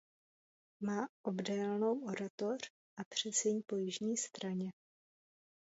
Má 0.83 1.07
obdélnou 1.21 2.01
oratoř 2.05 2.71
a 2.97 3.03
předsíň 3.03 3.61
po 3.67 3.75
jižní 3.75 4.17
straně. 4.17 4.71